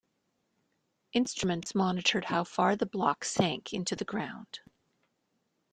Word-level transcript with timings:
Instruments 1.13 1.75
monitored 1.75 2.25
how 2.25 2.43
far 2.43 2.75
the 2.75 2.87
block 2.87 3.23
sank 3.23 3.71
into 3.71 3.95
the 3.95 4.03
ground. 4.03 4.59